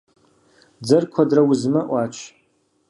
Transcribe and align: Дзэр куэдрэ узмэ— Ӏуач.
Дзэр 0.83 1.03
куэдрэ 1.13 1.41
узмэ— 1.49 1.81
Ӏуач. 1.87 2.15